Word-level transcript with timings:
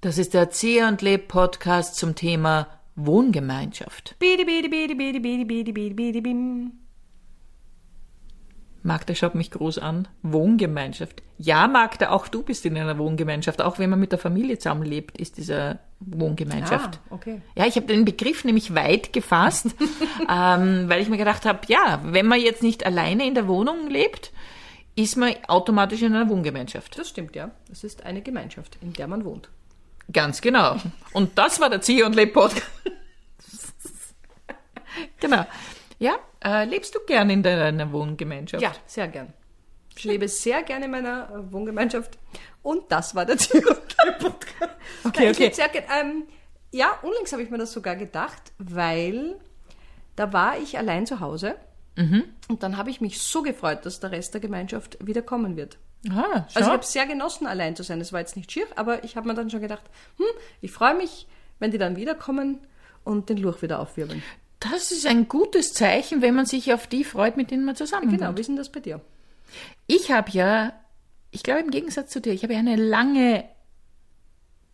Das 0.00 0.16
ist 0.16 0.32
der 0.32 0.48
Zieh 0.48 0.82
und 0.82 1.02
Leb 1.02 1.28
Podcast 1.28 1.96
zum 1.96 2.14
Thema 2.14 2.68
Wohngemeinschaft. 2.96 4.16
Magda 8.82 9.14
schaut 9.14 9.34
mich 9.34 9.50
groß 9.50 9.78
an. 9.78 10.08
Wohngemeinschaft. 10.22 11.22
Ja, 11.36 11.68
Magda, 11.68 12.10
auch 12.10 12.28
du 12.28 12.42
bist 12.42 12.64
in 12.64 12.78
einer 12.78 12.96
Wohngemeinschaft. 12.96 13.60
Auch 13.60 13.78
wenn 13.78 13.90
man 13.90 14.00
mit 14.00 14.12
der 14.12 14.18
Familie 14.18 14.58
zusammenlebt, 14.58 15.18
ist 15.18 15.36
dieser 15.36 15.80
Wohngemeinschaft. 16.00 16.98
Ah, 17.10 17.14
okay. 17.14 17.42
Ja, 17.56 17.66
ich 17.66 17.76
habe 17.76 17.86
den 17.86 18.06
Begriff 18.06 18.44
nämlich 18.44 18.74
weit 18.74 19.12
gefasst, 19.12 19.66
ähm, 20.30 20.88
weil 20.88 21.02
ich 21.02 21.10
mir 21.10 21.18
gedacht 21.18 21.44
habe, 21.44 21.60
ja, 21.68 22.00
wenn 22.04 22.24
man 22.26 22.40
jetzt 22.40 22.62
nicht 22.62 22.86
alleine 22.86 23.26
in 23.26 23.34
der 23.34 23.48
Wohnung 23.48 23.90
lebt, 23.90 24.32
ist 24.96 25.16
man 25.16 25.34
automatisch 25.48 26.02
in 26.02 26.14
einer 26.14 26.28
Wohngemeinschaft. 26.28 26.98
Das 26.98 27.08
stimmt, 27.08 27.34
ja. 27.34 27.50
Es 27.70 27.84
ist 27.84 28.04
eine 28.04 28.22
Gemeinschaft, 28.22 28.78
in 28.80 28.92
der 28.92 29.08
man 29.08 29.24
wohnt. 29.24 29.48
Ganz 30.12 30.40
genau. 30.40 30.76
Und 31.12 31.36
das 31.38 31.60
war 31.60 31.70
der 31.70 31.80
Zieh 31.80 32.02
und 32.02 32.14
Leb 32.14 32.32
Podcast. 32.32 32.70
genau. 35.20 35.46
Ja, 35.98 36.16
äh, 36.44 36.64
lebst 36.64 36.94
du 36.94 37.00
gern 37.06 37.30
in 37.30 37.42
deiner 37.42 37.90
Wohngemeinschaft? 37.90 38.62
Ja, 38.62 38.72
sehr 38.86 39.08
gern. 39.08 39.32
Ich 39.96 40.04
lebe 40.04 40.28
sehr 40.28 40.62
gerne 40.62 40.86
in 40.86 40.90
meiner 40.90 41.30
äh, 41.30 41.52
Wohngemeinschaft. 41.52 42.18
Und 42.62 42.90
das 42.90 43.14
war 43.14 43.24
der 43.24 43.36
Tier 43.38 43.66
und 43.66 44.18
Podcast. 44.18 44.74
Okay, 45.04 45.30
ich 45.30 45.36
okay. 45.36 45.42
lebe 45.44 45.54
sehr 45.54 45.68
gern. 45.68 45.84
Ähm, 46.00 46.22
ja, 46.72 46.98
unlängst 47.02 47.32
habe 47.32 47.42
ich 47.42 47.50
mir 47.50 47.58
das 47.58 47.72
sogar 47.72 47.96
gedacht, 47.96 48.52
weil 48.58 49.36
da 50.16 50.32
war 50.32 50.58
ich 50.58 50.76
allein 50.76 51.06
zu 51.06 51.20
Hause. 51.20 51.56
Mhm. 51.96 52.24
Und 52.48 52.62
dann 52.62 52.76
habe 52.76 52.90
ich 52.90 53.00
mich 53.00 53.20
so 53.20 53.42
gefreut, 53.42 53.86
dass 53.86 54.00
der 54.00 54.10
Rest 54.10 54.34
der 54.34 54.40
Gemeinschaft 54.40 54.98
wieder 55.04 55.22
kommen 55.22 55.56
wird. 55.56 55.78
Ah, 56.10 56.12
schau. 56.12 56.56
Also 56.56 56.60
ich 56.60 56.66
habe 56.66 56.82
es 56.82 56.92
sehr 56.92 57.06
genossen, 57.06 57.46
allein 57.46 57.76
zu 57.76 57.82
sein. 57.82 58.00
Es 58.00 58.12
war 58.12 58.20
jetzt 58.20 58.36
nicht 58.36 58.50
schier, 58.52 58.66
aber 58.76 59.04
ich 59.04 59.16
habe 59.16 59.26
mir 59.28 59.34
dann 59.34 59.48
schon 59.50 59.60
gedacht, 59.60 59.84
hm, 60.18 60.26
ich 60.60 60.70
freue 60.72 60.94
mich, 60.94 61.26
wenn 61.60 61.70
die 61.70 61.78
dann 61.78 61.96
wiederkommen 61.96 62.58
und 63.04 63.28
den 63.28 63.38
Lurch 63.38 63.62
wieder 63.62 63.80
aufwirbeln. 63.80 64.22
das 64.60 64.90
ist 64.92 65.06
ein 65.06 65.28
gutes 65.28 65.72
Zeichen, 65.72 66.20
wenn 66.22 66.34
man 66.34 66.46
sich 66.46 66.72
auf 66.74 66.86
die 66.86 67.04
freut, 67.04 67.36
mit 67.36 67.50
denen 67.50 67.64
man 67.64 67.76
zusammen 67.76 68.10
Genau, 68.10 68.28
wohnt. 68.28 68.36
wie 68.36 68.40
ist 68.42 68.46
denn 68.48 68.56
das 68.56 68.70
bei 68.72 68.80
dir? 68.80 69.00
Ich 69.86 70.10
habe 70.10 70.30
ja, 70.32 70.72
ich 71.30 71.42
glaube 71.42 71.60
im 71.60 71.70
Gegensatz 71.70 72.10
zu 72.10 72.20
dir, 72.20 72.32
ich 72.32 72.42
habe 72.42 72.54
ja 72.54 72.58
eine 72.58 72.76
lange 72.76 73.44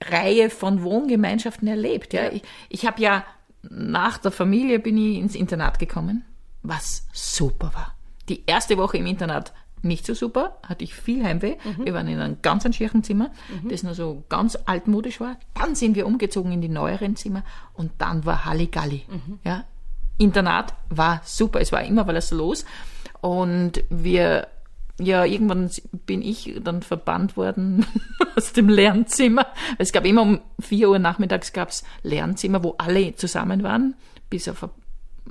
Reihe 0.03 0.49
von 0.51 0.83
Wohngemeinschaften 0.83 1.69
erlebt. 1.69 2.13
Ja. 2.15 2.33
Ich, 2.33 2.43
ich 2.71 2.87
habe 2.87 3.01
ja 3.03 3.25
nach 3.63 4.17
der 4.19 4.31
Familie 4.31 4.79
bin 4.79 4.97
ich 4.97 5.19
ins 5.19 5.35
Internat 5.35 5.79
gekommen, 5.79 6.25
was 6.63 7.07
super 7.13 7.73
war. 7.75 7.95
Die 8.29 8.45
erste 8.47 8.77
Woche 8.79 8.99
im 8.99 9.07
Internat 9.07 9.53
nicht 9.83 10.05
so 10.05 10.15
super, 10.15 10.59
hatte 10.67 10.85
ich 10.85 10.95
viel 10.95 11.25
Heimweh. 11.25 11.57
Wir 11.79 11.95
waren 11.95 12.07
in 12.07 12.21
einem 12.21 12.43
ganz 12.43 12.67
ein 12.67 12.73
schirchen 12.73 13.03
Zimmer, 13.03 13.31
das 13.65 13.83
nur 13.83 13.95
so 13.95 14.25
ganz 14.29 14.59
altmodisch 14.67 15.21
war. 15.21 15.37
Dann 15.55 15.75
sind 15.75 15.95
wir 15.95 16.07
umgezogen 16.07 16.53
in 16.53 16.61
die 16.61 16.69
neueren 16.69 17.17
Zimmer 17.17 17.45
und 17.73 17.91
dann 17.99 18.27
war 18.27 18.45
Halligalli. 18.45 19.05
Ja. 19.43 19.65
Internat 20.19 20.75
war 20.91 21.23
super, 21.25 21.61
es 21.61 21.73
war 21.73 21.83
immer 21.83 22.07
was 22.07 22.31
los 22.31 22.67
und 23.23 23.83
wir 23.89 24.49
ja, 25.03 25.25
irgendwann 25.25 25.71
bin 26.05 26.21
ich 26.21 26.61
dann 26.63 26.83
verbannt 26.83 27.37
worden 27.37 27.87
aus 28.37 28.53
dem 28.53 28.69
Lernzimmer. 28.69 29.47
Es 29.79 29.93
gab 29.93 30.05
immer 30.05 30.21
um 30.21 30.41
4 30.61 30.91
Uhr 30.91 30.99
nachmittags 30.99 31.55
gab's 31.55 31.85
Lernzimmer, 32.03 32.63
wo 32.63 32.75
alle 32.77 33.17
zusammen 33.17 33.63
waren, 33.63 33.95
bis 34.29 34.47
auf 34.47 34.69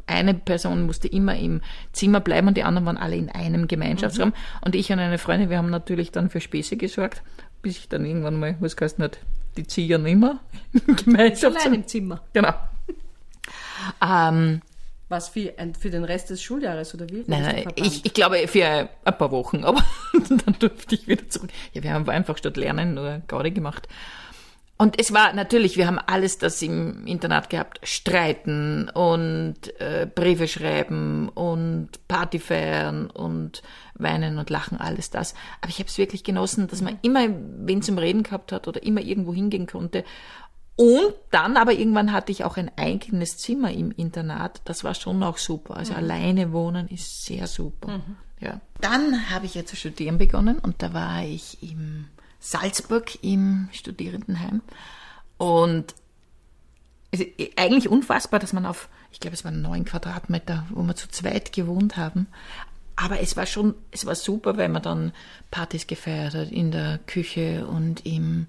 eine 0.08 0.34
Person 0.34 0.86
musste 0.86 1.08
immer 1.08 1.36
im 1.36 1.62
Zimmer 1.94 2.20
bleiben 2.20 2.48
und 2.48 2.58
die 2.58 2.64
anderen 2.64 2.86
waren 2.86 2.98
alle 2.98 3.16
in 3.16 3.30
einem 3.30 3.68
Gemeinschaftsraum. 3.68 4.34
Und 4.62 4.76
ich 4.76 4.92
und 4.92 5.00
eine 5.00 5.18
Freundin, 5.18 5.50
wir 5.50 5.58
haben 5.58 5.70
natürlich 5.70 6.12
dann 6.12 6.30
für 6.30 6.42
Späße 6.42 6.78
gesorgt, 6.78 7.22
bis 7.62 7.78
ich 7.78 7.90
dann 7.90 8.06
irgendwann 8.06 8.40
mal, 8.40 8.56
was 8.60 8.76
heißt 8.80 9.00
nicht, 9.00 9.20
die 9.58 9.68
Ziegen 9.68 10.06
immer 10.06 10.40
im 10.74 10.82
Allein 10.86 10.96
Gemeinschaftsraum. 10.96 11.74
im 11.74 11.88
Zimmer. 11.88 12.22
Genau. 12.34 12.54
Ähm, 14.06 14.62
Was 15.08 15.30
für, 15.30 15.54
für 15.80 15.90
den 15.90 16.04
Rest 16.04 16.30
des 16.30 16.42
Schuljahres 16.42 16.94
oder 16.94 17.10
wie? 17.10 17.24
Nein, 17.28 17.42
nein, 17.42 17.68
ich, 17.76 18.06
ich 18.06 18.14
glaube 18.14 18.48
für 18.48 18.66
ein 18.66 19.18
paar 19.18 19.32
Wochen, 19.32 19.64
aber 19.64 19.84
dann 20.46 20.56
durfte 20.60 20.96
ich 20.96 21.08
wieder 21.08 21.28
zurück. 21.30 21.50
Ja, 21.74 21.84
wir 21.84 21.94
haben 21.94 22.08
einfach 22.10 22.38
statt 22.38 22.58
Lernen 22.58 22.94
nur 22.94 23.22
Gaudi 23.28 23.52
gemacht. 23.52 23.88
Und 24.82 24.98
es 24.98 25.12
war 25.14 25.34
natürlich, 25.34 25.76
wir 25.76 25.88
haben 25.88 26.00
alles 26.00 26.38
das 26.38 26.62
im 26.62 27.06
Internat 27.06 27.50
gehabt, 27.50 27.82
streiten 27.84 28.88
und 28.88 29.56
äh, 29.82 30.08
Briefe 30.14 30.48
schreiben 30.48 31.28
und 31.28 31.90
Party 32.08 32.40
feiern 32.40 33.10
und 33.10 33.62
weinen 33.96 34.38
und 34.38 34.50
lachen, 34.50 34.78
alles 34.78 35.10
das. 35.10 35.36
Aber 35.60 35.70
ich 35.70 35.80
habe 35.80 35.90
es 35.90 35.98
wirklich 35.98 36.24
genossen, 36.24 36.68
dass 36.68 36.82
man 36.82 36.98
immer 37.02 37.28
wen 37.28 37.82
zum 37.82 37.98
Reden 37.98 38.24
gehabt 38.24 38.54
hat 38.54 38.70
oder 38.70 38.82
immer 38.82 39.02
irgendwo 39.02 39.34
hingehen 39.34 39.68
konnte. 39.68 40.06
Und 40.78 41.14
dann 41.30 41.58
aber 41.58 41.74
irgendwann 41.74 42.14
hatte 42.14 42.32
ich 42.32 42.46
auch 42.46 42.56
ein 42.56 42.72
eigenes 42.78 43.38
Zimmer 43.38 43.74
im 43.74 43.92
Internat. 43.92 44.62
Das 44.64 44.86
war 44.86 44.94
schon 44.94 45.22
auch 45.24 45.40
super. 45.40 45.76
Also 45.76 45.94
alleine 45.94 46.54
wohnen 46.54 46.88
ist 46.88 47.26
sehr 47.26 47.48
super. 47.48 48.00
Ja. 48.40 48.62
Dann 48.80 49.30
habe 49.30 49.46
ich 49.46 49.56
ja 49.56 49.66
zu 49.66 49.76
studieren 49.76 50.18
begonnen 50.18 50.58
und 50.58 50.82
da 50.82 50.94
war 50.94 51.26
ich 51.26 51.62
im 51.62 52.06
Salzburg 52.40 53.24
im 53.24 53.70
Studierendenheim. 53.72 54.62
Und 55.38 55.94
es 57.12 57.22
ist 57.22 57.30
eigentlich 57.58 57.90
unfassbar, 57.90 58.40
dass 58.40 58.54
man 58.54 58.66
auf, 58.66 58.90
ich 59.12 59.20
glaube, 59.20 59.36
es 59.36 59.44
waren 59.44 59.62
neun 59.62 59.86
Quadratmeter, 59.86 60.66
wo 60.70 60.84
wir 60.84 60.96
zu 60.96 61.10
zweit 61.10 61.54
gewohnt 61.54 61.98
haben. 61.98 62.28
Aber 62.96 63.22
es 63.22 63.38
war 63.38 63.46
schon, 63.46 63.76
es 63.92 64.06
war 64.06 64.16
super, 64.16 64.58
weil 64.58 64.70
man 64.70 64.82
dann 64.82 65.14
Partys 65.52 65.88
gefeiert 65.88 66.34
hat 66.34 66.52
in 66.52 66.72
der 66.72 67.00
Küche 67.08 67.66
und 67.66 68.06
im 68.06 68.48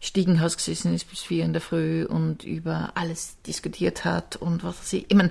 Stiegenhaus 0.00 0.56
gesessen 0.56 0.94
ist 0.94 1.08
bis 1.10 1.20
vier 1.20 1.44
in 1.44 1.52
der 1.52 1.62
Früh 1.62 2.04
und 2.04 2.42
über 2.42 2.92
alles 2.94 3.40
diskutiert 3.42 4.04
hat 4.04 4.34
und 4.36 4.64
was 4.64 4.80
weiß 4.80 4.92
ich. 4.94 5.06
Ich 5.08 5.16
meine, 5.16 5.30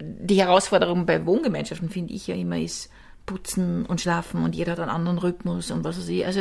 die 0.00 0.38
Herausforderung 0.38 1.06
bei 1.06 1.24
Wohngemeinschaften 1.26 1.88
finde 1.88 2.12
ich 2.12 2.26
ja 2.26 2.34
immer 2.34 2.58
ist 2.58 2.90
putzen 3.26 3.84
und 3.86 4.00
schlafen 4.00 4.42
und 4.42 4.54
jeder 4.54 4.72
hat 4.72 4.78
einen 4.80 4.90
anderen 4.90 5.18
Rhythmus 5.18 5.70
und 5.70 5.84
was 5.84 5.98
weiß 5.98 6.08
ich. 6.08 6.24
Also 6.24 6.40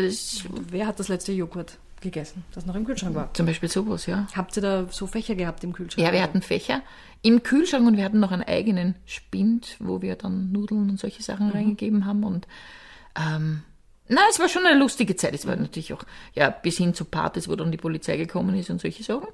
Wer 0.69 0.87
hat 0.87 0.99
das 0.99 1.07
letzte 1.07 1.31
Joghurt 1.33 1.77
gegessen, 2.01 2.43
das 2.53 2.65
noch 2.65 2.75
im 2.75 2.85
Kühlschrank 2.85 3.15
war? 3.15 3.33
zum 3.33 3.47
Beispiel 3.47 3.69
sowas, 3.69 4.05
ja. 4.05 4.27
Habt 4.35 4.55
ihr 4.55 4.61
da 4.61 4.87
so 4.91 5.07
Fächer 5.07 5.35
gehabt 5.35 5.63
im 5.63 5.73
Kühlschrank? 5.73 6.05
Ja, 6.05 6.13
wir 6.13 6.21
hatten 6.21 6.41
Fächer 6.41 6.81
im 7.23 7.41
Kühlschrank 7.43 7.87
und 7.87 7.97
wir 7.97 8.05
hatten 8.05 8.19
noch 8.19 8.31
einen 8.31 8.43
eigenen 8.43 8.95
Spind, 9.05 9.77
wo 9.79 10.01
wir 10.01 10.15
dann 10.15 10.51
Nudeln 10.51 10.89
und 10.91 10.99
solche 10.99 11.23
Sachen 11.23 11.49
reingegeben 11.49 12.05
haben 12.05 12.23
und 12.23 12.47
ähm, 13.19 13.63
na, 14.07 14.21
es 14.29 14.39
war 14.39 14.47
schon 14.49 14.65
eine 14.67 14.77
lustige 14.77 15.15
Zeit. 15.15 15.33
Es 15.33 15.47
war 15.47 15.55
natürlich 15.55 15.91
auch, 15.93 16.03
ja, 16.35 16.51
bis 16.51 16.77
hin 16.77 16.93
zu 16.93 17.05
Partys, 17.05 17.49
wo 17.49 17.55
dann 17.55 17.71
die 17.71 17.77
Polizei 17.77 18.17
gekommen 18.17 18.55
ist 18.55 18.69
und 18.69 18.79
solche 18.79 19.01
Sachen. 19.03 19.27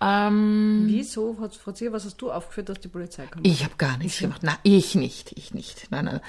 Ähm, 0.00 0.82
Wieso, 0.86 1.34
Frau 1.34 1.72
was 1.92 2.04
hast 2.04 2.16
du 2.16 2.32
aufgeführt, 2.32 2.68
dass 2.68 2.80
die 2.80 2.88
Polizei 2.88 3.26
kommt? 3.26 3.46
ich 3.46 3.62
habe 3.62 3.74
gar 3.78 3.96
nichts 3.96 4.18
gemacht. 4.18 4.40
Na, 4.42 4.58
ich 4.64 4.96
nicht, 4.96 5.32
ich 5.36 5.54
nicht. 5.54 5.86
Nein, 5.90 6.06
nein. 6.06 6.20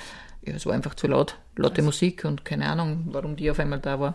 Ja, 0.41 0.53
es 0.53 0.65
war 0.65 0.73
einfach 0.73 0.95
zu 0.95 1.07
laut. 1.07 1.37
Laute 1.55 1.81
Musik 1.81 2.23
und 2.25 2.45
keine 2.45 2.69
Ahnung, 2.69 3.07
warum 3.11 3.35
die 3.35 3.51
auf 3.51 3.59
einmal 3.59 3.79
da 3.79 3.99
war. 3.99 4.13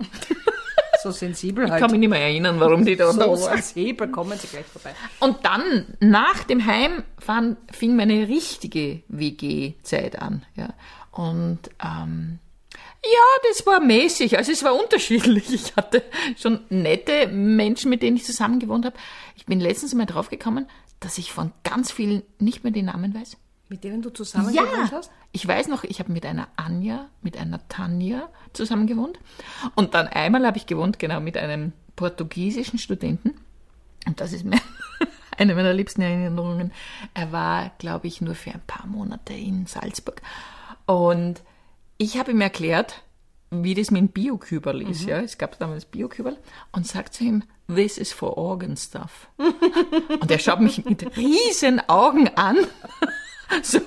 so 1.02 1.10
sensibel 1.10 1.66
Ich 1.66 1.70
halt. 1.70 1.80
kann 1.82 1.90
mich 1.90 2.00
nicht 2.00 2.08
mehr 2.08 2.20
erinnern, 2.20 2.58
warum 2.58 2.84
die 2.84 2.96
da, 2.96 3.06
da 3.06 3.12
so 3.12 3.20
war. 3.20 3.36
sensibel, 3.36 4.08
kommen 4.08 4.38
sie 4.38 4.46
gleich 4.46 4.64
vorbei. 4.64 4.94
Und 5.20 5.44
dann, 5.44 5.96
nach 6.00 6.44
dem 6.44 6.64
Heimfahren, 6.64 7.56
fing 7.70 7.94
meine 7.94 8.26
richtige 8.26 9.02
WG-Zeit 9.08 10.18
an. 10.18 10.44
Ja. 10.56 10.72
Und 11.12 11.60
ähm, 11.84 12.38
ja, 13.04 13.48
das 13.48 13.66
war 13.66 13.80
mäßig. 13.80 14.38
Also 14.38 14.50
es 14.50 14.64
war 14.64 14.74
unterschiedlich. 14.74 15.52
Ich 15.52 15.76
hatte 15.76 16.02
schon 16.36 16.60
nette 16.70 17.28
Menschen, 17.28 17.90
mit 17.90 18.02
denen 18.02 18.16
ich 18.16 18.24
zusammen 18.24 18.58
gewohnt 18.58 18.86
habe. 18.86 18.96
Ich 19.36 19.44
bin 19.44 19.60
letztens 19.60 19.94
mal 19.94 20.06
draufgekommen, 20.06 20.66
dass 21.00 21.18
ich 21.18 21.32
von 21.32 21.52
ganz 21.64 21.92
vielen 21.92 22.22
nicht 22.38 22.64
mehr 22.64 22.72
den 22.72 22.86
Namen 22.86 23.14
weiß. 23.14 23.36
Mit 23.68 23.82
denen 23.84 24.02
du 24.02 24.10
zusammen 24.10 24.52
Ja, 24.52 24.62
gewohnt 24.64 24.92
hast? 24.92 25.10
ich 25.32 25.46
weiß 25.46 25.68
noch, 25.68 25.84
ich 25.84 25.98
habe 25.98 26.12
mit 26.12 26.26
einer 26.26 26.48
Anja, 26.56 27.08
mit 27.22 27.36
einer 27.36 27.66
Tanja 27.68 28.28
zusammen 28.52 28.86
gewohnt. 28.86 29.18
Und 29.74 29.94
dann 29.94 30.06
einmal 30.06 30.46
habe 30.46 30.58
ich 30.58 30.66
gewohnt, 30.66 30.98
genau, 30.98 31.20
mit 31.20 31.36
einem 31.36 31.72
portugiesischen 31.96 32.78
Studenten. 32.78 33.34
Und 34.06 34.20
das 34.20 34.32
ist 34.32 34.44
mir 34.44 34.60
eine 35.38 35.54
meiner 35.54 35.72
liebsten 35.72 36.02
Erinnerungen. 36.02 36.72
Er 37.14 37.32
war, 37.32 37.70
glaube 37.78 38.06
ich, 38.06 38.20
nur 38.20 38.34
für 38.34 38.50
ein 38.52 38.62
paar 38.66 38.86
Monate 38.86 39.32
in 39.32 39.66
Salzburg. 39.66 40.20
Und 40.86 41.42
ich 41.96 42.18
habe 42.18 42.32
ihm 42.32 42.40
erklärt, 42.42 43.02
wie 43.50 43.74
das 43.74 43.90
mit 43.90 44.00
dem 44.00 44.08
Bioküberl 44.08 44.82
ist. 44.82 45.04
Ja, 45.04 45.20
es 45.20 45.38
gab 45.38 45.58
damals 45.58 45.84
Bioküberl. 45.86 46.36
Und 46.72 46.86
sagt 46.86 47.14
zu 47.14 47.24
ihm, 47.24 47.44
this 47.72 47.98
is 47.98 48.12
for 48.12 48.36
organ 48.36 48.76
stuff. 48.76 49.28
Und 50.20 50.30
er 50.30 50.38
schaut 50.38 50.60
mich 50.60 50.84
mit 50.84 51.16
riesen 51.16 51.80
Augen 51.88 52.28
an. 52.36 52.56
So. 53.62 53.80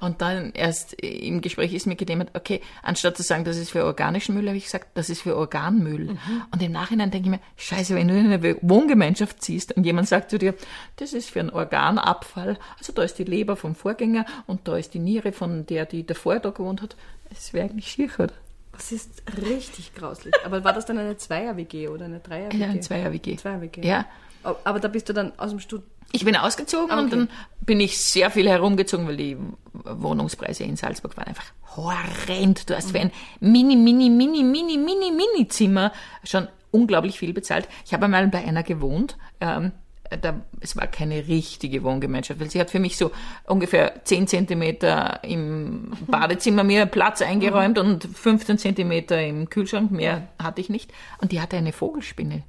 Und 0.00 0.20
dann 0.20 0.52
erst 0.52 0.94
im 0.94 1.40
Gespräch 1.40 1.72
ist 1.72 1.86
mir 1.86 1.96
gedämmert, 1.96 2.30
okay, 2.34 2.60
anstatt 2.82 3.16
zu 3.16 3.22
sagen, 3.22 3.44
das 3.44 3.56
ist 3.56 3.70
für 3.70 3.84
organischen 3.84 4.34
Müll, 4.34 4.46
habe 4.48 4.56
ich 4.56 4.64
gesagt, 4.64 4.88
das 4.94 5.08
ist 5.08 5.22
für 5.22 5.36
Organmüll. 5.36 6.18
Und 6.50 6.62
im 6.62 6.72
Nachhinein 6.72 7.10
denke 7.10 7.28
ich 7.28 7.30
mir, 7.30 7.40
scheiße, 7.56 7.94
wenn 7.94 8.08
du 8.08 8.18
in 8.18 8.32
eine 8.32 8.56
Wohngemeinschaft 8.62 9.42
ziehst 9.42 9.76
und 9.76 9.84
jemand 9.84 10.08
sagt 10.08 10.30
zu 10.30 10.38
dir, 10.38 10.54
das 10.96 11.12
ist 11.12 11.30
für 11.30 11.40
einen 11.40 11.50
Organabfall, 11.50 12.58
also 12.78 12.92
da 12.92 13.02
ist 13.02 13.18
die 13.18 13.24
Leber 13.24 13.56
vom 13.56 13.74
Vorgänger 13.74 14.26
und 14.46 14.66
da 14.66 14.76
ist 14.76 14.94
die 14.94 14.98
Niere 14.98 15.32
von 15.32 15.66
der, 15.66 15.86
die 15.86 16.04
davor 16.04 16.40
da 16.40 16.50
gewohnt 16.50 16.82
hat, 16.82 16.96
es 17.30 17.52
wäre 17.52 17.68
eigentlich 17.68 17.88
schier, 17.88 18.10
oder? 18.18 18.32
Das 18.72 18.90
ist 18.90 19.22
richtig 19.36 19.94
grauslich. 19.94 20.34
Aber 20.44 20.64
war 20.64 20.72
das 20.72 20.86
dann 20.86 20.98
eine 20.98 21.16
Zweier-WG 21.16 21.88
oder 21.88 22.06
eine 22.06 22.20
Dreier-WG? 22.20 22.56
Ja, 22.56 22.68
ein 22.68 22.82
Zweier-WG. 22.82 23.36
Zweier-WG. 23.36 23.86
Ja. 23.86 24.06
Aber 24.42 24.80
da 24.80 24.88
bist 24.88 25.08
du 25.08 25.12
dann 25.12 25.38
aus 25.38 25.50
dem 25.50 25.60
Studio. 25.60 25.86
Ich 26.12 26.24
bin 26.24 26.36
ausgezogen 26.36 26.90
Ah, 26.90 26.98
und 27.00 27.06
okay. 27.06 27.16
dann 27.16 27.28
bin 27.62 27.80
ich 27.80 27.98
sehr 28.00 28.30
viel 28.30 28.48
herumgezogen, 28.48 29.06
weil 29.08 29.16
die 29.16 29.36
Wohnungspreise 29.72 30.64
in 30.64 30.76
Salzburg 30.76 31.16
waren 31.16 31.26
einfach 31.28 31.46
horrend. 31.76 32.68
Du 32.68 32.76
hast 32.76 32.90
für 32.92 33.00
ein 33.00 33.10
mini, 33.40 33.76
mini, 33.76 34.10
mini, 34.10 34.42
mini, 34.42 34.76
mini, 34.76 35.10
mini 35.10 35.48
Zimmer 35.48 35.92
schon 36.24 36.48
unglaublich 36.70 37.18
viel 37.18 37.32
bezahlt. 37.32 37.68
Ich 37.86 37.94
habe 37.94 38.04
einmal 38.04 38.26
bei 38.28 38.44
einer 38.44 38.62
gewohnt. 38.62 39.16
Ähm, 39.40 39.72
da, 40.20 40.42
es 40.60 40.76
war 40.76 40.86
keine 40.86 41.26
richtige 41.26 41.82
Wohngemeinschaft, 41.84 42.38
weil 42.38 42.50
sie 42.50 42.60
hat 42.60 42.70
für 42.70 42.78
mich 42.80 42.98
so 42.98 43.12
ungefähr 43.46 44.04
10 44.04 44.26
Zentimeter 44.26 45.24
im 45.24 45.92
Badezimmer 46.06 46.64
mir 46.64 46.84
Platz 46.84 47.22
eingeräumt 47.22 47.78
und 47.78 48.04
15 48.04 48.58
Zentimeter 48.58 49.22
im 49.24 49.48
Kühlschrank. 49.48 49.90
Mehr 49.90 50.28
hatte 50.42 50.60
ich 50.60 50.68
nicht. 50.68 50.92
Und 51.22 51.32
die 51.32 51.40
hatte 51.40 51.56
eine 51.56 51.72
Vogelspinne. 51.72 52.42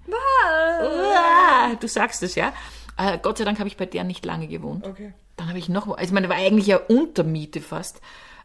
Du 1.80 1.88
sagst 1.88 2.24
es, 2.24 2.36
ja. 2.36 2.52
Äh, 2.98 3.18
Gott 3.22 3.38
sei 3.38 3.44
Dank 3.46 3.60
habe 3.60 3.68
ich 3.68 3.78
bei 3.78 3.86
der 3.86 4.04
nicht 4.04 4.26
lange 4.26 4.48
gewohnt. 4.48 4.86
Okay. 4.86 5.14
Dann 5.38 5.50
habe 5.50 5.58
ich 5.58 5.70
noch, 5.70 5.88
also 5.88 6.04
ich 6.04 6.12
meine, 6.12 6.30
war 6.30 6.36
eigentlich 6.36 6.68
ja 6.68 6.78
Untermiete 6.78 7.60
fast. 7.62 8.02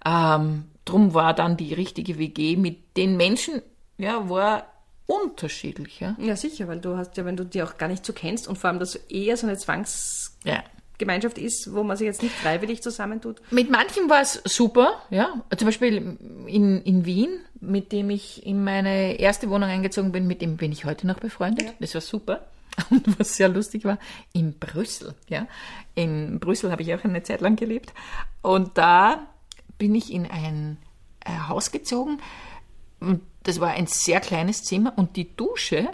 Ähm, 0.06 0.64
drum 0.84 1.12
war 1.14 1.34
dann 1.34 1.56
die 1.56 1.74
richtige 1.74 2.18
WG 2.18 2.56
mit 2.56 2.96
den 2.96 3.16
Menschen, 3.16 3.60
ja, 3.98 4.28
war 4.30 4.66
unterschiedlich, 5.06 6.00
ja. 6.00 6.14
Ja, 6.18 6.36
sicher, 6.36 6.68
weil 6.68 6.80
du 6.80 6.96
hast 6.96 7.16
ja, 7.16 7.24
wenn 7.24 7.36
du 7.36 7.44
die 7.44 7.62
auch 7.62 7.76
gar 7.78 7.88
nicht 7.88 8.04
so 8.06 8.12
kennst 8.12 8.46
und 8.46 8.56
vor 8.56 8.70
allem, 8.70 8.78
dass 8.78 8.94
eher 8.94 9.36
so 9.36 9.46
eine 9.46 9.56
Zwangsgemeinschaft 9.56 11.38
Ja. 11.38 11.44
ist, 11.44 11.72
wo 11.74 11.82
man 11.82 11.96
sich 11.96 12.06
jetzt 12.06 12.22
nicht 12.22 12.34
freiwillig 12.34 12.82
zusammentut. 12.82 13.40
Mit 13.50 13.70
manchen 13.70 14.08
war 14.08 14.20
es 14.20 14.40
super, 14.44 15.02
ja. 15.10 15.42
Zum 15.56 15.66
Beispiel 15.66 16.16
in, 16.46 16.82
in 16.82 17.04
Wien, 17.04 17.40
mit 17.60 17.92
dem 17.92 18.10
ich 18.10 18.44
in 18.46 18.62
meine 18.64 19.18
erste 19.18 19.50
Wohnung 19.50 19.68
eingezogen 19.68 20.12
bin, 20.12 20.26
mit 20.26 20.42
dem 20.42 20.56
bin 20.56 20.72
ich 20.72 20.84
heute 20.84 21.06
noch 21.06 21.18
befreundet. 21.18 21.66
Ja. 21.66 21.72
Das 21.80 21.94
war 21.94 22.00
super. 22.00 22.46
Und 22.90 23.18
was 23.18 23.36
sehr 23.36 23.48
lustig 23.48 23.84
war, 23.84 23.98
in 24.32 24.58
Brüssel, 24.58 25.14
ja. 25.28 25.46
In 25.94 26.38
Brüssel 26.40 26.70
habe 26.70 26.82
ich 26.82 26.94
auch 26.94 27.04
eine 27.04 27.22
Zeit 27.22 27.40
lang 27.40 27.56
gelebt. 27.56 27.92
Und 28.42 28.76
da 28.78 29.26
bin 29.78 29.94
ich 29.94 30.12
in 30.12 30.26
ein 30.30 30.78
äh, 31.24 31.30
Haus 31.48 31.70
gezogen. 31.70 32.18
Und 33.00 33.20
das 33.44 33.60
war 33.60 33.70
ein 33.70 33.86
sehr 33.86 34.20
kleines 34.20 34.64
Zimmer 34.64 34.92
und 34.96 35.16
die 35.16 35.34
Dusche 35.36 35.88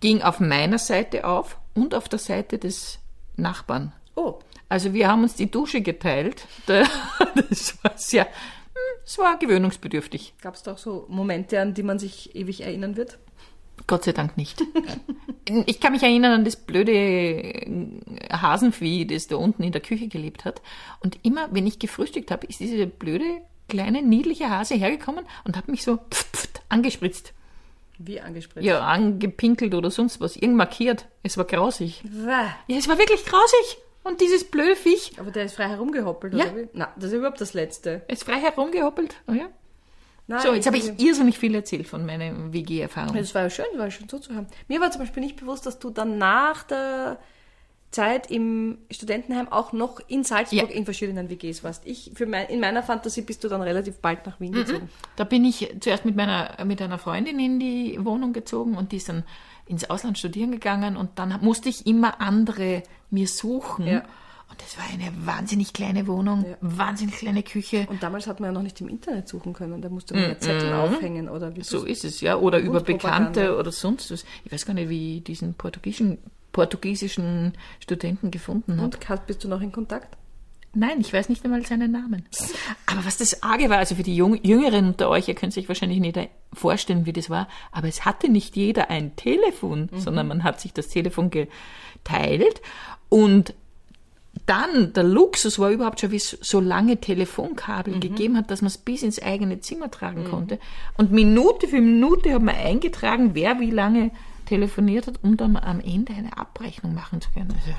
ging 0.00 0.22
auf 0.22 0.40
meiner 0.40 0.78
Seite 0.78 1.24
auf 1.26 1.58
und 1.74 1.94
auf 1.94 2.08
der 2.08 2.18
Seite 2.18 2.58
des 2.58 2.98
Nachbarn. 3.36 3.92
Oh, 4.14 4.38
Also 4.68 4.92
wir 4.92 5.08
haben 5.08 5.22
uns 5.22 5.34
die 5.34 5.50
Dusche 5.50 5.80
geteilt. 5.80 6.46
Da- 6.66 6.84
Das 7.48 7.82
war 7.82 7.92
sehr, 7.96 8.24
hm, 8.26 9.00
es 9.04 9.16
war 9.18 9.38
gewöhnungsbedürftig. 9.38 10.34
gab 10.42 10.54
es 10.54 10.62
doch 10.62 10.76
so 10.76 11.06
Momente, 11.08 11.58
an 11.60 11.72
die 11.74 11.82
man 11.82 11.98
sich 11.98 12.34
ewig 12.36 12.60
erinnern 12.62 12.96
wird? 12.96 13.18
Gott 13.86 14.04
sei 14.04 14.12
Dank 14.12 14.36
nicht. 14.36 14.62
Ich 15.66 15.80
kann 15.80 15.92
mich 15.92 16.02
erinnern 16.02 16.32
an 16.32 16.44
das 16.44 16.56
blöde 16.56 17.66
Hasenvieh, 18.30 19.06
das 19.06 19.26
da 19.26 19.36
unten 19.36 19.62
in 19.62 19.72
der 19.72 19.80
Küche 19.80 20.08
gelebt 20.08 20.44
hat. 20.44 20.62
Und 21.00 21.18
immer, 21.22 21.48
wenn 21.50 21.66
ich 21.66 21.78
gefrühstückt 21.78 22.30
habe, 22.30 22.46
ist 22.46 22.60
diese 22.60 22.86
blöde, 22.86 23.24
kleine, 23.68 24.02
niedliche 24.02 24.48
Hase 24.50 24.74
hergekommen 24.74 25.24
und 25.44 25.56
hat 25.56 25.68
mich 25.68 25.82
so 25.82 25.96
pft, 26.10 26.36
pft, 26.36 26.62
angespritzt. 26.68 27.32
Wie 27.98 28.20
angesprochen. 28.20 28.64
Ja, 28.64 28.80
angepinkelt 28.80 29.74
oder 29.74 29.90
sonst 29.90 30.20
was. 30.20 30.36
Irgend 30.36 30.56
markiert. 30.56 31.06
Es 31.22 31.36
war 31.36 31.44
grausig. 31.44 32.02
Wah. 32.10 32.54
Ja, 32.66 32.76
es 32.78 32.88
war 32.88 32.98
wirklich 32.98 33.24
grausig. 33.24 33.78
Und 34.04 34.20
dieses 34.20 34.44
blöde 34.50 34.74
Viech 34.74 35.12
Aber 35.18 35.30
der 35.30 35.44
ist 35.44 35.54
frei 35.54 35.68
herumgehoppelt, 35.68 36.34
Ja. 36.34 36.46
oder 36.46 36.56
wie? 36.56 36.68
Na, 36.72 36.92
das 36.96 37.06
ist 37.12 37.18
überhaupt 37.18 37.40
das 37.40 37.54
Letzte. 37.54 38.02
ist 38.08 38.24
frei 38.24 38.40
herumgehoppelt. 38.40 39.14
Oh 39.28 39.32
ja. 39.32 39.46
Nein, 40.32 40.40
So, 40.42 40.52
jetzt 40.54 40.66
habe 40.66 40.76
ich 40.78 40.98
irrsinnig 40.98 41.38
viel 41.38 41.54
erzählt 41.54 41.86
von 41.86 42.04
meiner 42.06 42.52
WG-Erfahrung. 42.52 43.16
Das 43.16 43.34
war 43.34 43.42
ja 43.42 43.50
schön, 43.50 43.66
war 43.76 43.84
ja 43.86 43.90
schön 43.90 44.08
zuzuhören. 44.08 44.46
Mir 44.68 44.80
war 44.80 44.90
zum 44.90 45.00
Beispiel 45.02 45.22
nicht 45.22 45.36
bewusst, 45.36 45.66
dass 45.66 45.78
du 45.78 45.90
dann 45.90 46.18
nach 46.18 46.62
der 46.64 47.18
Zeit 47.90 48.30
im 48.30 48.78
Studentenheim 48.90 49.48
auch 49.48 49.72
noch 49.74 50.00
in 50.08 50.24
Salzburg 50.24 50.70
Ja. 50.70 50.74
in 50.74 50.86
verschiedenen 50.86 51.28
WGs 51.28 51.62
warst. 51.62 51.86
Ich, 51.86 52.10
für 52.14 52.24
mein, 52.24 52.46
in 52.48 52.58
meiner 52.58 52.82
Fantasie 52.82 53.20
bist 53.20 53.44
du 53.44 53.48
dann 53.48 53.60
relativ 53.60 53.98
bald 53.98 54.24
nach 54.24 54.40
Wien 54.40 54.52
gezogen. 54.52 54.88
Da 55.16 55.24
bin 55.24 55.44
ich 55.44 55.68
zuerst 55.80 56.06
mit 56.06 56.16
meiner 56.16 56.56
mit 56.64 56.80
einer 56.80 56.98
Freundin 56.98 57.38
in 57.38 57.60
die 57.60 57.98
Wohnung 58.02 58.32
gezogen 58.32 58.76
und 58.78 58.92
die 58.92 58.96
ist 58.96 59.10
dann 59.10 59.24
ins 59.66 59.88
Ausland 59.90 60.16
studieren 60.18 60.52
gegangen 60.52 60.96
und 60.96 61.18
dann 61.18 61.38
musste 61.42 61.68
ich 61.68 61.86
immer 61.86 62.20
andere 62.22 62.82
mir 63.10 63.28
suchen. 63.28 63.86
Ja. 63.86 64.02
Und 64.52 64.60
das 64.62 64.76
war 64.76 64.84
eine 64.92 65.10
wahnsinnig 65.26 65.72
kleine 65.72 66.06
Wohnung, 66.06 66.44
Ja. 66.46 66.56
wahnsinnig 66.60 67.16
kleine 67.16 67.42
Küche. 67.42 67.86
Und 67.88 68.02
damals 68.02 68.26
hat 68.26 68.38
man 68.38 68.48
ja 68.50 68.52
noch 68.52 68.62
nicht 68.62 68.78
im 68.82 68.88
Internet 68.88 69.26
suchen 69.26 69.54
können. 69.54 69.80
Da 69.80 69.88
musste 69.88 70.12
man 70.14 70.24
ja 70.24 70.38
Zettel 70.38 70.72
aufhängen 70.74 71.28
oder 71.30 71.56
wie 71.56 71.62
So 71.62 71.84
ist 71.84 72.04
es, 72.04 72.20
ja. 72.20 72.36
Oder 72.36 72.58
über. 72.58 72.80
Bekannte 72.80 73.56
oder 73.58 73.72
sonst 73.72 74.10
was. 74.10 74.24
Ich 74.44 74.52
weiß 74.52 74.66
gar 74.66 74.74
nicht, 74.74 74.88
wie 74.90 75.16
ich 75.18 75.24
diesen 75.24 75.54
portugiesischen, 75.54 76.18
portugiesischen 76.52 77.54
Studenten 77.80 78.30
gefunden 78.30 78.72
habe. 78.72 78.84
Und 78.84 79.08
hast- 79.08 79.26
bist 79.26 79.42
du 79.44 79.48
noch 79.48 79.60
in 79.62 79.72
Kontakt? 79.72 80.16
Nein, 80.74 81.00
ich 81.02 81.12
weiß 81.12 81.28
nicht 81.28 81.44
einmal 81.44 81.64
seinen 81.66 81.92
Namen. 81.92 82.24
Aber 82.86 83.04
was 83.04 83.18
das 83.18 83.42
Arge 83.42 83.68
war, 83.68 83.78
also 83.78 83.94
für 83.94 84.02
die 84.02 84.16
Jung 84.16 84.38
Jüngeren 84.42 84.86
unter 84.88 85.10
euch, 85.10 85.28
ihr 85.28 85.34
könnt 85.34 85.52
sich 85.52 85.68
wahrscheinlich 85.68 86.00
nicht 86.00 86.18
vorstellen, 86.52 87.04
wie 87.04 87.12
das 87.12 87.28
war, 87.30 87.46
aber 87.72 87.88
es 87.88 88.04
hatte 88.06 88.28
nicht 88.30 88.56
jeder 88.56 88.88
ein 88.90 89.14
Telefon, 89.16 89.88
sondern 89.96 90.28
man 90.28 90.44
hat 90.44 90.60
sich 90.60 90.72
das 90.72 90.88
Telefon 90.88 91.30
geteilt 91.30 92.60
und 93.10 93.54
dann, 94.46 94.92
der 94.92 95.04
Luxus 95.04 95.58
war 95.58 95.70
überhaupt 95.70 96.00
schon, 96.00 96.10
wie 96.10 96.16
es 96.16 96.30
so 96.40 96.60
lange 96.60 96.98
Telefonkabel 97.00 98.00
gegeben 98.00 98.36
hat, 98.36 98.50
dass 98.50 98.60
man 98.62 98.68
es 98.68 98.78
bis 98.78 99.02
ins 99.02 99.20
eigene 99.20 99.60
Zimmer 99.60 99.90
tragen 99.90 100.24
konnte. 100.24 100.58
Und 100.96 101.12
Minute 101.12 101.68
für 101.68 101.80
Minute 101.80 102.32
hat 102.34 102.42
man 102.42 102.54
eingetragen, 102.54 103.30
wer 103.34 103.60
wie 103.60 103.70
lange 103.70 104.10
telefoniert 104.46 105.06
hat, 105.06 105.20
um 105.22 105.36
dann 105.36 105.56
am 105.56 105.80
Ende 105.80 106.12
eine 106.12 106.36
Abrechnung 106.36 106.94
machen 106.94 107.20
zu 107.20 107.30
können. 107.32 107.52
Also 107.52 107.70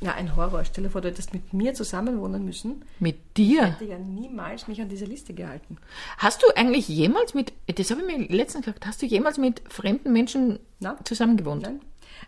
Ja, 0.00 0.14
ein 0.14 0.36
Horror. 0.36 0.64
Stell 0.64 0.84
dir 0.84 0.90
vor, 0.90 1.00
du 1.00 1.08
hättest 1.08 1.32
mit 1.32 1.52
mir 1.52 1.74
zusammenwohnen 1.74 2.44
müssen. 2.44 2.82
mit 3.00 3.36
dir. 3.36 3.62
Ich 3.62 3.68
hätte 3.80 3.84
ja 3.84 3.98
niemals 3.98 4.68
mich 4.68 4.80
an 4.80 4.88
diese 4.88 5.04
Liste 5.06 5.34
gehalten. 5.34 5.78
Hast 6.18 6.42
du 6.42 6.46
eigentlich 6.56 6.88
jemals 6.88 7.34
mit, 7.34 7.52
das 7.66 7.90
habe 7.90 8.02
ich 8.02 8.06
mir 8.06 8.26
letztens 8.28 8.64
gesagt, 8.66 8.86
hast 8.86 9.02
du 9.02 9.06
jemals 9.06 9.38
mit 9.38 9.62
fremden 9.68 10.12
Menschen 10.12 10.58
Na? 10.80 10.96
zusammengewohnt? 11.04 11.62
Nein? 11.62 11.80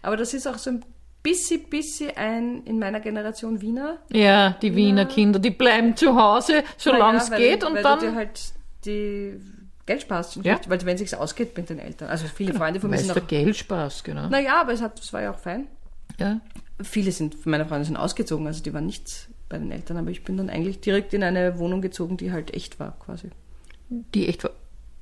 Aber 0.03 0.17
das 0.17 0.35
ist 0.35 0.47
auch 0.47 0.59
so 0.59 0.71
ein 0.71 0.85
bisschen, 1.23 1.69
bisschen 1.69 2.17
ein 2.17 2.63
in 2.65 2.79
meiner 2.79 3.01
Generation 3.01 3.61
Wiener. 3.61 3.99
Ja, 4.13 4.57
die 4.63 4.75
Wiener 4.75 5.07
Kinder, 5.07 5.39
die 5.39 5.51
bleiben 5.51 5.97
zu 5.97 6.15
Hause, 6.21 6.63
solange 6.77 7.19
es 7.19 7.31
weil- 7.31 7.39
geht 7.39 7.65
und 7.65 7.75
weil 7.75 7.83
dann. 7.83 8.01
du 8.01 8.15
halt 8.15 8.41
die 8.85 9.39
Geld 9.87 10.03
sparst. 10.03 10.37
Ja. 10.45 10.55
nicht- 10.55 10.71
Weil 10.71 10.85
wenn 10.87 10.95
es 10.95 11.01
sich 11.01 11.17
ausgeht 11.17 11.57
mit 11.57 11.69
den 11.69 11.79
Eltern. 11.79 12.09
Also 12.09 12.27
viele 12.27 12.55
Freunde 12.55 12.81
von 12.81 12.91
mir 12.91 12.99
sind 12.99 13.11
auch... 13.17 13.27
Geldspaß, 13.27 14.05
genau. 14.05 14.29
Naja, 14.29 14.61
aber 14.61 14.73
es, 14.73 14.81
hat, 14.83 14.99
es 15.01 15.13
war 15.13 15.21
ja 15.23 15.33
auch 15.33 15.39
fein. 15.39 15.67
Ja. 16.19 16.41
Viele 16.83 17.13
sind, 17.13 17.45
meine 17.47 17.67
Freunde 17.67 17.85
sind 17.85 17.97
ausgezogen, 17.97 18.47
also 18.47 18.63
die 18.63 18.73
waren 18.73 18.87
nicht 18.87 19.29
bei 19.49 19.59
den 19.59 19.71
Eltern, 19.73 19.97
aber 19.97 20.11
ich 20.11 20.23
bin 20.25 20.37
dann 20.37 20.49
eigentlich 20.49 20.81
direkt 20.81 21.13
in 21.13 21.23
eine 21.25 21.59
Wohnung 21.59 21.83
gezogen, 21.83 22.17
die 22.17 22.31
halt 22.33 22.55
echt 22.55 22.79
war, 22.81 22.97
quasi. 23.01 23.31
Die 23.89 24.29
echt 24.29 24.45
war- 24.45 24.53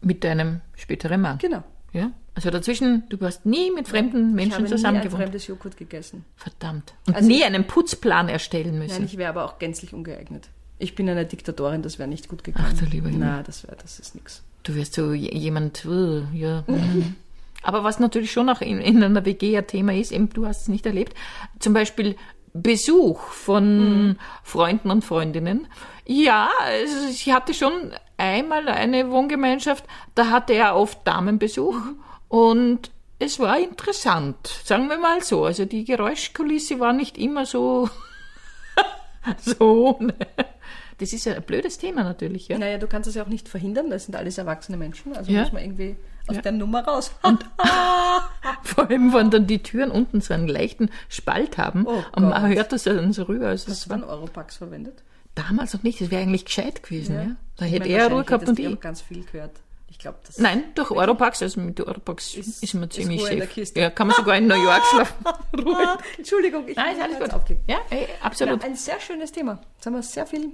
mit 0.00 0.24
deinem 0.24 0.60
späteren 0.74 1.20
Mann. 1.20 1.38
Genau. 1.38 1.62
Ja. 1.92 2.10
Also 2.38 2.50
dazwischen, 2.50 3.02
du 3.08 3.18
hast 3.22 3.46
nie 3.46 3.72
mit 3.72 3.88
fremden 3.88 4.28
Ich 4.28 4.34
Menschen 4.36 4.64
habe 4.64 4.92
nie 4.92 4.98
ein 5.00 5.10
fremdes 5.10 5.48
Joghurt 5.48 5.76
gegessen. 5.76 6.24
Verdammt. 6.36 6.94
Und 7.08 7.16
Also- 7.16 7.26
nie 7.26 7.42
einen 7.42 7.66
Putzplan 7.66 8.28
erstellen 8.28 8.78
müssen. 8.78 8.94
Nein, 8.94 9.06
ich 9.06 9.18
wäre 9.18 9.30
aber 9.30 9.44
auch 9.44 9.58
gänzlich 9.58 9.92
ungeeignet. 9.92 10.48
Ich 10.78 10.94
bin 10.94 11.08
eine 11.08 11.26
Diktatorin, 11.26 11.82
das 11.82 11.98
wäre 11.98 12.08
nicht 12.08 12.28
gut 12.28 12.44
gegangen. 12.44 12.68
Ach, 12.72 12.78
du 12.78 12.84
lieber 12.84 13.08
Himmel. 13.08 13.26
Na, 13.26 13.42
das 13.42 13.64
wäre, 13.64 13.74
das 13.82 13.98
ist 13.98 14.14
nix. 14.14 14.44
Du 14.62 14.76
wirst 14.76 14.94
so 14.94 15.12
jemand, 15.14 15.84
uh, 15.84 16.22
ja. 16.32 16.62
mhm. 16.68 17.16
Aber 17.64 17.82
was 17.82 17.98
natürlich 17.98 18.30
schon 18.30 18.48
auch 18.48 18.60
in, 18.60 18.80
in 18.80 19.02
einer 19.02 19.24
WG 19.24 19.58
ein 19.58 19.66
Thema 19.66 19.92
ist, 19.92 20.12
eben 20.12 20.30
du 20.30 20.46
hast 20.46 20.62
es 20.62 20.68
nicht 20.68 20.86
erlebt, 20.86 21.14
zum 21.58 21.72
Beispiel 21.72 22.14
Besuch 22.52 23.18
von 23.18 24.16
Freunden 24.44 24.92
und 24.92 25.04
Freundinnen. 25.04 25.66
Ja, 26.06 26.50
also 26.60 27.08
ich 27.10 27.32
hatte 27.32 27.52
schon 27.52 27.72
einmal 28.16 28.68
eine 28.68 29.10
Wohngemeinschaft, 29.10 29.82
da 30.14 30.30
hatte 30.30 30.52
er 30.52 30.76
oft 30.76 31.04
Damenbesuch 31.04 31.74
und 32.28 32.90
es 33.18 33.38
war 33.40 33.58
interessant, 33.58 34.36
sagen 34.64 34.88
wir 34.88 34.98
mal 34.98 35.22
so. 35.22 35.44
Also 35.44 35.64
die 35.64 35.84
Geräuschkulisse 35.84 36.78
war 36.78 36.92
nicht 36.92 37.18
immer 37.18 37.46
so, 37.46 37.90
so. 39.38 39.96
ne. 40.00 40.14
Das 40.98 41.12
ist 41.12 41.24
ja 41.26 41.34
ein 41.34 41.42
blödes 41.42 41.78
Thema 41.78 42.02
natürlich, 42.02 42.48
ja. 42.48 42.58
Naja, 42.58 42.76
du 42.78 42.88
kannst 42.88 43.06
das 43.06 43.14
ja 43.14 43.22
auch 43.22 43.28
nicht 43.28 43.48
verhindern, 43.48 43.88
das 43.90 44.06
sind 44.06 44.16
alles 44.16 44.36
erwachsene 44.38 44.76
Menschen, 44.76 45.16
also 45.16 45.30
Ja. 45.30 45.42
muss 45.42 45.52
man 45.52 45.62
irgendwie 45.62 45.96
aus 46.26 46.36
Ja. 46.36 46.42
der 46.42 46.52
Nummer 46.52 46.84
raus. 46.84 47.12
Vor 48.64 48.88
allem, 48.90 49.12
wenn 49.14 49.30
dann 49.30 49.46
die 49.46 49.62
Türen 49.62 49.90
unten 49.92 50.20
so 50.20 50.34
einen 50.34 50.48
leichten 50.48 50.90
Spalt 51.08 51.56
haben 51.56 51.86
Oh 51.86 52.02
und 52.16 52.28
man 52.28 52.48
hört 52.52 52.72
das 52.72 52.84
ja 52.84 52.94
dann 52.94 53.12
so 53.12 53.22
rüber. 53.24 53.48
Also 53.48 53.68
Hast 53.68 53.78
es 53.78 53.84
du 53.84 53.90
dann 53.90 54.02
Europax 54.04 54.56
verwendet? 54.56 55.02
damals 55.34 55.72
noch 55.72 55.84
nicht, 55.84 56.00
das 56.00 56.10
wäre 56.10 56.22
eigentlich 56.22 56.44
gescheit 56.46 56.82
gewesen. 56.82 57.14
Ja. 57.14 57.36
Da 57.56 57.64
Ich 57.66 57.72
hätte 57.72 57.88
meine, 57.88 57.94
er 57.94 58.10
Ruhe 58.10 58.24
gehabt 58.24 58.48
und 58.48 58.58
ich. 58.58 58.66
auch 58.66 58.80
ganz 58.80 59.00
viel 59.00 59.22
gehört. 59.24 59.52
Ich 59.90 59.98
glaube, 59.98 60.18
das 60.26 60.38
Nein, 60.38 60.64
durch 60.74 60.90
Europax, 60.90 61.42
also 61.42 61.60
mit 61.60 61.80
Europax 61.80 62.34
ist, 62.34 62.62
Ist- 62.62 62.74
man 62.74 62.84
ist 62.84 62.92
ziemlich 62.94 63.24
der 63.24 63.46
safe. 63.48 63.80
Ja, 63.80 63.90
kann 63.90 64.06
man 64.06 64.16
sogar 64.16 64.36
in 64.36 64.46
New 64.46 64.62
York 64.62 64.84
schlafen. 64.86 65.14
Ruhe. 65.64 65.76
Ah, 65.76 65.98
Entschuldigung, 66.16 66.68
ich 66.68 66.76
Nein, 66.76 66.92
ist 66.92 66.94
bin 66.96 67.02
alles 67.04 67.18
gut. 67.18 67.32
aufgelegt. 67.34 67.62
Ja, 67.68 67.78
ey, 67.90 68.06
absolut. 68.22 68.62
Ja, 68.62 68.68
ein 68.68 68.76
sehr 68.76 69.00
schönes 69.00 69.32
Thema. 69.32 69.58
Jetzt 69.76 69.86
haben 69.86 69.94
wir 69.94 70.02
sehr 70.02 70.26
viel 70.26 70.50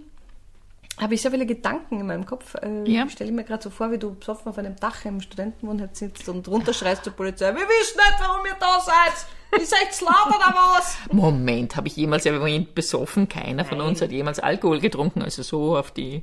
habe 1.01 1.15
ich 1.15 1.23
sehr 1.23 1.33
viele 1.33 1.45
Gedanken 1.45 1.99
in 1.99 2.07
meinem 2.07 2.25
Kopf. 2.25 2.55
Äh, 2.55 2.85
Ja. 2.89 3.09
Stelle 3.09 3.29
ich 3.31 3.35
mir 3.35 3.43
gerade 3.43 3.61
so 3.65 3.69
vor, 3.71 3.91
wie 3.91 3.99
du 3.99 4.15
besoffen 4.15 4.49
auf 4.51 4.59
einem 4.59 4.77
Dach 4.77 5.05
im 5.05 5.21
Studentenwohnheim 5.21 5.89
sitzt 5.93 6.29
und 6.29 6.47
runter 6.47 6.73
schreist 6.73 7.03
zur 7.03 7.13
Polizei. 7.15 7.47
Wir 7.53 7.63
wissen 7.63 7.97
nicht, 7.97 8.15
warum 8.21 8.47
ihr 8.47 8.55
da 8.61 8.79
seid. 8.81 9.61
Ist 9.61 9.73
echt 9.73 10.01
laut 10.03 10.29
oder 10.29 10.55
was? 10.77 10.97
Moment, 11.11 11.75
habe 11.75 11.89
ich 11.89 11.97
jemals 11.97 12.25
erwähnt, 12.27 12.77
besoffen? 12.77 13.29
Keiner 13.29 13.65
von 13.65 13.81
uns 13.81 14.01
hat 14.03 14.13
jemals 14.13 14.39
Alkohol 14.39 14.79
getrunken. 14.79 15.23
Also 15.23 15.43
so 15.43 15.77
auf 15.77 15.91
die 15.91 16.23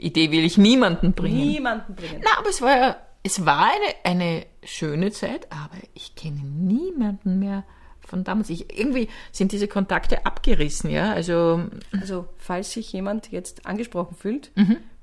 Idee 0.00 0.30
will 0.30 0.44
ich 0.44 0.58
niemanden 0.58 1.12
bringen. 1.12 1.36
Niemanden 1.46 1.94
bringen. 1.94 2.20
Na, 2.22 2.38
aber 2.38 2.48
es 2.48 2.60
war 2.62 2.76
ja, 2.76 2.96
es 3.22 3.44
war 3.44 3.64
eine, 3.64 3.94
eine 4.22 4.46
schöne 4.64 5.10
Zeit, 5.12 5.46
aber 5.50 5.76
ich 5.94 6.14
kenne 6.14 6.40
niemanden 6.42 7.38
mehr 7.38 7.64
von 8.00 8.24
damals. 8.24 8.50
Ich, 8.50 8.76
irgendwie 8.78 9.08
sind 9.30 9.52
diese 9.52 9.68
Kontakte 9.68 10.26
abgerissen, 10.26 10.90
ja. 10.90 11.12
Also, 11.12 11.62
Also, 12.00 12.26
falls 12.38 12.72
sich 12.72 12.92
jemand 12.92 13.30
jetzt 13.30 13.66
angesprochen 13.66 14.16
fühlt, 14.16 14.50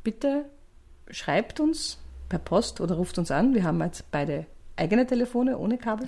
bitte 0.03 0.45
schreibt 1.09 1.59
uns 1.59 1.99
per 2.27 2.39
Post 2.39 2.81
oder 2.81 2.95
ruft 2.95 3.17
uns 3.17 3.31
an. 3.31 3.53
Wir 3.53 3.63
haben 3.63 3.81
jetzt 3.81 4.11
beide 4.11 4.45
eigene 4.75 5.05
Telefone 5.07 5.57
ohne 5.57 5.77
Kabel. 5.77 6.07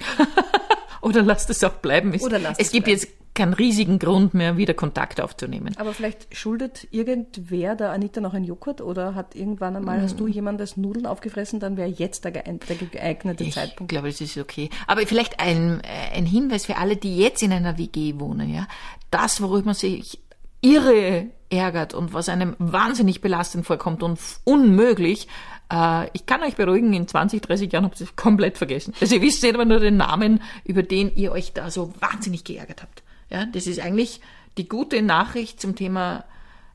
oder 1.01 1.21
lasst 1.21 1.49
es 1.49 1.63
auch 1.63 1.73
bleiben. 1.75 2.13
Es, 2.13 2.21
Oder 2.23 2.39
lasst 2.39 2.59
es 2.59 2.67
es 2.67 2.71
gibt 2.73 2.85
bleiben. 2.85 2.99
jetzt 3.01 3.13
keinen 3.39 3.53
riesigen 3.53 3.99
Grund 3.99 4.33
mehr, 4.33 4.57
wieder 4.57 4.73
Kontakt 4.73 5.21
aufzunehmen. 5.21 5.73
Aber 5.77 5.93
vielleicht 5.93 6.35
schuldet 6.35 6.87
irgendwer 6.91 7.75
der 7.75 7.91
Anita 7.91 8.19
noch 8.21 8.33
einen 8.33 8.45
Joghurt 8.45 8.81
oder 8.81 9.15
hat 9.15 9.33
irgendwann 9.35 9.75
einmal, 9.75 10.01
hast 10.01 10.19
du 10.19 10.27
jemandes 10.27 10.77
Nudeln 10.77 11.05
aufgefressen, 11.05 11.59
dann 11.59 11.77
wäre 11.77 11.89
jetzt 11.89 12.25
der, 12.25 12.31
geeignete 12.31 13.43
Ich 13.43 13.53
Zeitpunkt. 13.53 13.89
glaube, 13.89 14.09
das 14.09 14.19
ist 14.19 14.37
okay. 14.37 14.69
Aber 14.87 15.01
vielleicht 15.07 15.39
ein, 15.39 15.81
äh, 15.81 16.17
ein 16.17 16.25
Hinweis 16.25 16.65
für 16.65 16.77
alle, 16.77 16.97
die 16.97 17.17
jetzt 17.17 17.41
in 17.41 17.53
einer 17.53 17.77
WG 17.77 18.19
wohnen, 18.19 18.53
ja. 18.53 18.67
Das, 19.09 19.41
worüber 19.41 19.65
man 19.67 19.73
sich 19.73 20.19
irre 20.61 21.27
ärgert 21.49 21.93
und 21.93 22.13
was 22.13 22.29
einem 22.29 22.55
wahnsinnig 22.59 23.21
belastend 23.21 23.65
vorkommt 23.65 24.03
und 24.03 24.19
unmöglich, 24.43 25.27
äh, 25.71 26.07
ich 26.13 26.25
kann 26.25 26.43
euch 26.43 26.55
beruhigen, 26.55 26.93
in 26.93 27.07
20, 27.07 27.41
30 27.41 27.71
Jahren 27.71 27.85
habt 27.85 27.99
ihr 28.01 28.07
es 28.07 28.15
komplett 28.15 28.57
vergessen. 28.57 28.93
Also 28.99 29.15
ihr 29.15 29.21
wisst 29.21 29.45
aber 29.45 29.65
nur 29.65 29.79
den 29.79 29.97
Namen, 29.97 30.41
über 30.65 30.83
den 30.83 31.15
ihr 31.15 31.31
euch 31.31 31.53
da 31.53 31.71
so 31.71 31.93
wahnsinnig 31.99 32.43
geärgert 32.43 32.81
habt. 32.81 33.03
Ja, 33.29 33.45
das 33.45 33.67
ist 33.67 33.79
eigentlich 33.79 34.21
die 34.57 34.67
gute 34.67 35.01
Nachricht 35.01 35.61
zum 35.61 35.75
Thema 35.75 36.25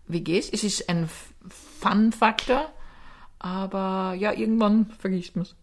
WGs. 0.06 0.50
Es 0.50 0.64
ist 0.64 0.88
ein 0.88 1.08
Fun-Faktor, 1.80 2.72
aber 3.38 4.14
ja, 4.18 4.32
irgendwann 4.32 4.86
vergisst 4.98 5.36
man 5.36 5.44
es. 5.44 5.56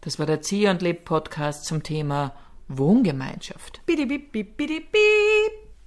Das 0.00 0.18
war 0.18 0.26
der 0.26 0.42
Zieh 0.42 0.68
und 0.68 0.82
Leb 0.82 1.04
Podcast 1.04 1.64
zum 1.64 1.82
Thema 1.82 2.34
Wohngemeinschaft. 2.68 3.84
bidi, 3.86 4.06
bidi, 4.06 4.44
bidi, 4.44 4.80
bidi. 4.80 5.47